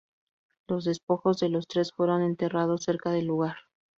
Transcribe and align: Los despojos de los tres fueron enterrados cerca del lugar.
Los 0.67 0.85
despojos 0.85 1.37
de 1.39 1.49
los 1.49 1.67
tres 1.67 1.91
fueron 1.95 2.23
enterrados 2.23 2.85
cerca 2.85 3.11
del 3.11 3.27
lugar. 3.27 3.57